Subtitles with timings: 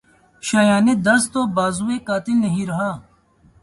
[0.43, 2.91] شایانِ دست و بازوےٴ قاتل نہیں رہا